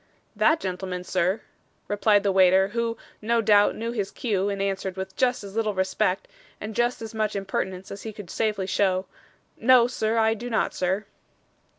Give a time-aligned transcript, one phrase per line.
[0.35, 1.41] 'That gentleman, sir?'
[1.87, 5.75] replied the waiter, who, no doubt, knew his cue, and answered with just as little
[5.75, 6.27] respect,
[6.59, 9.05] and just as much impertinence as he could safely show:
[9.57, 11.05] 'no, sir, I do not, sir.